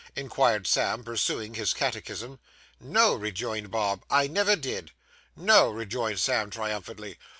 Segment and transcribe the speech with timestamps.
[0.15, 2.39] inquired Sam, pursuing his catechism.
[2.79, 4.93] 'No,' rejoined Bob, 'I never did.'
[5.35, 7.19] 'No!' rejoined Sam triumphantly.